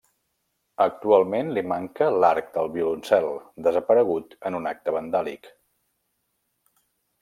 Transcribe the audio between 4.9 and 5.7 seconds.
vandàlic.